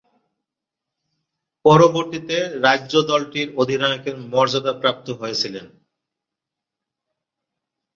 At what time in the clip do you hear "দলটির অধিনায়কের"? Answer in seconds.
3.09-4.15